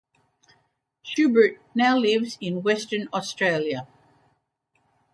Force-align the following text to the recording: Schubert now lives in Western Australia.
Schubert 1.03 1.61
now 1.75 1.95
lives 1.95 2.35
in 2.41 2.63
Western 2.63 3.07
Australia. 3.13 3.87